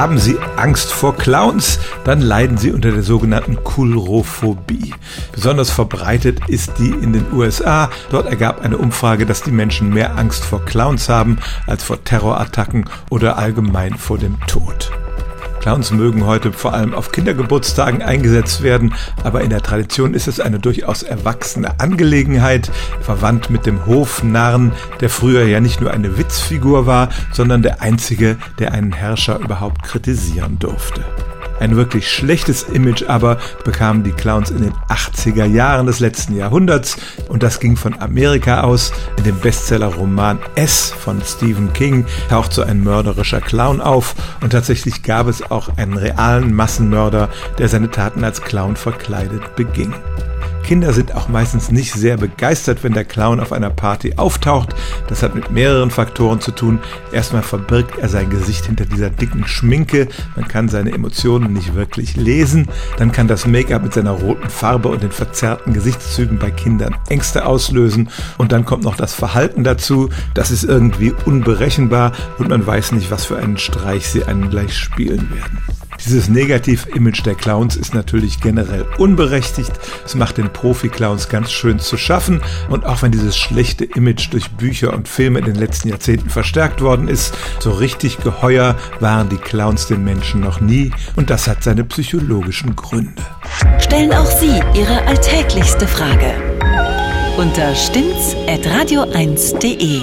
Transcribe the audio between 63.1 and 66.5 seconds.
kann das Make-up mit seiner roten Farbe und den verzerrten Gesichtszügen bei